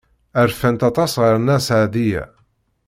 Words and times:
Rfant 0.47 0.87
aṭas 0.89 1.13
ɣef 1.21 1.35
Nna 1.37 1.57
Seɛdiya. 1.67 2.23